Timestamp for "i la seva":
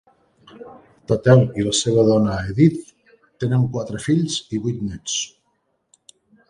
1.63-2.07